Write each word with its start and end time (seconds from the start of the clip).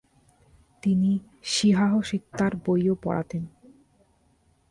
তিনি 0.83 1.11
সিহাহ 1.43 1.91
সিত্তার 2.01 2.53
বইও 2.65 2.95
পড়াতেন। 3.03 3.43